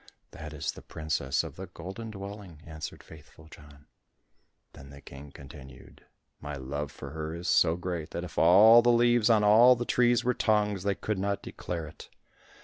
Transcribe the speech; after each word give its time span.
"That 0.31 0.51
is 0.51 0.71
the 0.71 0.81
princess 0.81 1.43
of 1.43 1.57
the 1.57 1.67
Golden 1.67 2.09
Dwelling," 2.09 2.63
answered 2.65 3.03
Faithful 3.03 3.47
John. 3.51 3.85
Then 4.73 4.89
the 4.89 4.99
King 4.99 5.31
continued, 5.31 6.07
"My 6.39 6.55
love 6.55 6.91
for 6.91 7.11
her 7.11 7.35
is 7.35 7.47
so 7.47 7.75
great, 7.75 8.09
that 8.09 8.23
if 8.23 8.35
all 8.39 8.81
the 8.81 8.91
leaves 8.91 9.29
on 9.29 9.43
all 9.43 9.75
the 9.75 9.85
trees 9.85 10.23
were 10.23 10.33
tongues, 10.33 10.81
they 10.81 10.95
could 10.95 11.19
not 11.19 11.43
declare 11.43 11.85
it. 11.85 12.09